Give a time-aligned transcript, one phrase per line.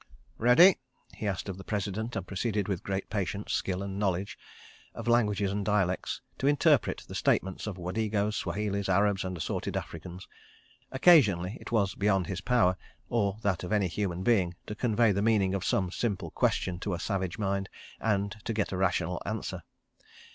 [0.49, 0.79] "Ready?"
[1.21, 4.35] asked he of the President, and proceeded with great patience, skill and knowledge
[4.95, 10.27] of languages and dialects, to interpret the statements of Wadegos, Swahilis, Arabs, and assorted Africans.
[10.91, 12.77] Occasionally it was beyond his power,
[13.09, 16.95] or that of any human being, to convey the meaning of some simple question to
[16.95, 19.61] a savage mind, and to get a rational answer.